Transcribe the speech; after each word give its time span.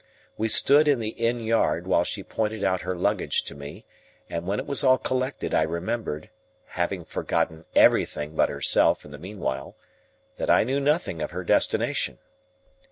We 0.35 0.47
stood 0.49 0.87
in 0.87 0.97
the 0.99 1.09
Inn 1.09 1.41
Yard 1.41 1.85
while 1.85 2.03
she 2.03 2.23
pointed 2.23 2.63
out 2.63 2.81
her 2.81 2.95
luggage 2.95 3.43
to 3.43 3.53
me, 3.53 3.85
and 4.31 4.47
when 4.47 4.57
it 4.59 4.65
was 4.65 4.83
all 4.83 4.97
collected 4.97 5.53
I 5.53 5.61
remembered—having 5.61 7.05
forgotten 7.05 7.65
everything 7.75 8.35
but 8.35 8.49
herself 8.49 9.05
in 9.05 9.11
the 9.11 9.19
meanwhile—that 9.19 10.49
I 10.49 10.63
knew 10.63 10.79
nothing 10.79 11.21
of 11.21 11.29
her 11.29 11.43
destination. 11.43 12.17